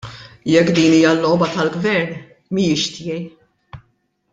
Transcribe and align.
Jekk 0.53 0.69
dik 0.77 0.93
hija 0.93 1.11
l-logħba 1.17 1.49
tal-Gvern 1.57 2.19
mhijiex 2.59 2.91
tiegħi. 2.97 3.23